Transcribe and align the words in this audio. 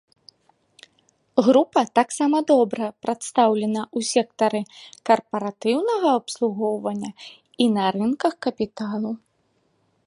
Група 1.47 1.81
таксама 1.99 2.37
добра 2.53 2.85
прадстаўлена 3.07 3.81
ў 3.83 3.99
сектары 4.13 4.61
карпаратыўнага 5.11 6.09
абслугоўвання 6.23 7.11
і 7.67 7.71
на 7.77 7.85
рынках 7.99 8.33
капіталу. 8.47 9.11